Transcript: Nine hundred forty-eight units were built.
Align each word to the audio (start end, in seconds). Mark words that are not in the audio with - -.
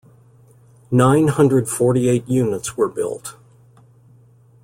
Nine 0.89 1.27
hundred 1.27 1.69
forty-eight 1.69 2.27
units 2.27 2.75
were 2.75 2.89
built. 2.89 3.35